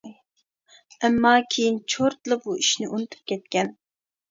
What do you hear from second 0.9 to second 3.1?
ئەمما كېيىن چورتلا بۇ ئىشنى